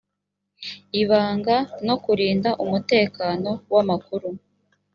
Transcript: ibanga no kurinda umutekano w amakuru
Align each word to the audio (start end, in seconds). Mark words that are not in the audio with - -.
ibanga 1.01 1.55
no 1.87 1.95
kurinda 2.03 2.49
umutekano 2.63 3.49
w 3.73 3.75
amakuru 3.83 4.27